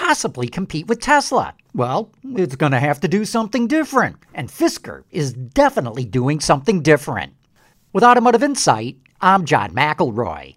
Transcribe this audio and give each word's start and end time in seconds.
possibly 0.00 0.48
compete 0.48 0.86
with 0.86 0.98
Tesla? 0.98 1.54
Well, 1.74 2.10
it's 2.24 2.56
going 2.56 2.72
to 2.72 2.80
have 2.80 3.00
to 3.00 3.08
do 3.08 3.26
something 3.26 3.66
different, 3.66 4.16
and 4.32 4.48
Fisker 4.48 5.04
is 5.10 5.34
definitely 5.34 6.06
doing 6.06 6.40
something 6.40 6.80
different. 6.80 7.34
With 7.92 8.02
Automotive 8.02 8.42
Insight, 8.42 8.96
I'm 9.20 9.44
John 9.44 9.72
McElroy. 9.72 10.56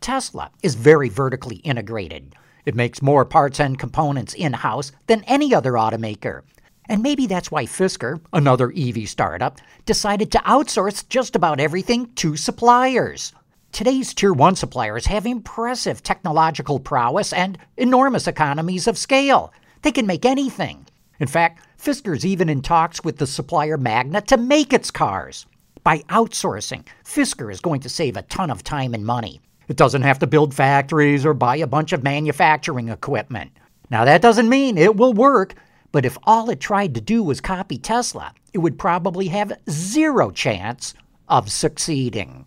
Tesla 0.00 0.52
is 0.62 0.76
very 0.76 1.08
vertically 1.08 1.56
integrated. 1.56 2.36
It 2.64 2.76
makes 2.76 3.02
more 3.02 3.24
parts 3.24 3.58
and 3.58 3.76
components 3.76 4.34
in 4.34 4.52
house 4.52 4.92
than 5.08 5.24
any 5.24 5.52
other 5.52 5.72
automaker. 5.72 6.42
And 6.88 7.02
maybe 7.02 7.26
that's 7.26 7.50
why 7.50 7.66
Fisker, 7.66 8.20
another 8.32 8.72
EV 8.76 9.08
startup, 9.08 9.58
decided 9.84 10.30
to 10.30 10.38
outsource 10.38 11.08
just 11.08 11.34
about 11.34 11.58
everything 11.58 12.14
to 12.14 12.36
suppliers. 12.36 13.32
Today's 13.76 14.14
Tier 14.14 14.32
1 14.32 14.56
suppliers 14.56 15.04
have 15.04 15.26
impressive 15.26 16.02
technological 16.02 16.80
prowess 16.80 17.34
and 17.34 17.58
enormous 17.76 18.26
economies 18.26 18.86
of 18.86 18.96
scale. 18.96 19.52
They 19.82 19.92
can 19.92 20.06
make 20.06 20.24
anything. 20.24 20.86
In 21.20 21.26
fact, 21.26 21.60
Fisker's 21.78 22.24
even 22.24 22.48
in 22.48 22.62
talks 22.62 23.04
with 23.04 23.18
the 23.18 23.26
supplier 23.26 23.76
Magna 23.76 24.22
to 24.22 24.38
make 24.38 24.72
its 24.72 24.90
cars. 24.90 25.44
By 25.84 25.98
outsourcing, 26.08 26.86
Fisker 27.04 27.52
is 27.52 27.60
going 27.60 27.80
to 27.80 27.90
save 27.90 28.16
a 28.16 28.22
ton 28.22 28.50
of 28.50 28.64
time 28.64 28.94
and 28.94 29.04
money. 29.04 29.42
It 29.68 29.76
doesn't 29.76 30.00
have 30.00 30.20
to 30.20 30.26
build 30.26 30.54
factories 30.54 31.26
or 31.26 31.34
buy 31.34 31.56
a 31.56 31.66
bunch 31.66 31.92
of 31.92 32.02
manufacturing 32.02 32.88
equipment. 32.88 33.50
Now, 33.90 34.06
that 34.06 34.22
doesn't 34.22 34.48
mean 34.48 34.78
it 34.78 34.96
will 34.96 35.12
work, 35.12 35.54
but 35.92 36.06
if 36.06 36.16
all 36.24 36.48
it 36.48 36.60
tried 36.60 36.94
to 36.94 37.02
do 37.02 37.22
was 37.22 37.42
copy 37.42 37.76
Tesla, 37.76 38.32
it 38.54 38.58
would 38.60 38.78
probably 38.78 39.26
have 39.26 39.52
zero 39.68 40.30
chance 40.30 40.94
of 41.28 41.52
succeeding. 41.52 42.46